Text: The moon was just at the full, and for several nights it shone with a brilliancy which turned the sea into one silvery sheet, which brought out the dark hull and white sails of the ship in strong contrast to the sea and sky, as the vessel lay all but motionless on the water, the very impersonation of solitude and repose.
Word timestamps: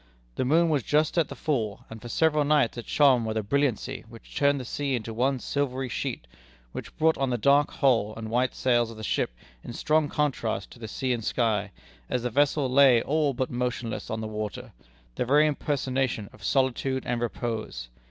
The 0.33 0.45
moon 0.45 0.69
was 0.69 0.81
just 0.81 1.15
at 1.19 1.27
the 1.27 1.35
full, 1.35 1.85
and 1.87 2.01
for 2.01 2.09
several 2.09 2.43
nights 2.43 2.75
it 2.75 2.87
shone 2.87 3.23
with 3.23 3.37
a 3.37 3.43
brilliancy 3.43 4.03
which 4.09 4.35
turned 4.35 4.59
the 4.59 4.65
sea 4.65 4.95
into 4.95 5.13
one 5.13 5.37
silvery 5.37 5.89
sheet, 5.89 6.25
which 6.71 6.97
brought 6.97 7.19
out 7.19 7.29
the 7.29 7.37
dark 7.37 7.69
hull 7.69 8.15
and 8.17 8.31
white 8.31 8.55
sails 8.55 8.89
of 8.89 8.97
the 8.97 9.03
ship 9.03 9.29
in 9.63 9.73
strong 9.73 10.09
contrast 10.09 10.71
to 10.71 10.79
the 10.79 10.87
sea 10.87 11.13
and 11.13 11.23
sky, 11.23 11.69
as 12.09 12.23
the 12.23 12.31
vessel 12.31 12.67
lay 12.67 13.03
all 13.03 13.35
but 13.35 13.51
motionless 13.51 14.09
on 14.09 14.21
the 14.21 14.27
water, 14.27 14.71
the 15.13 15.23
very 15.23 15.45
impersonation 15.45 16.31
of 16.33 16.43
solitude 16.43 17.03
and 17.05 17.21
repose. 17.21 17.89